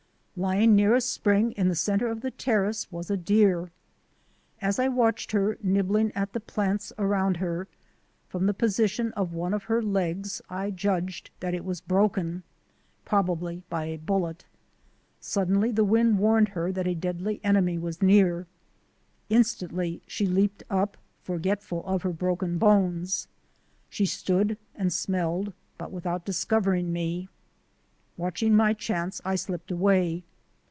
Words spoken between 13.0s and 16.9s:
probably by a bullet. Suddenly the wind warned her that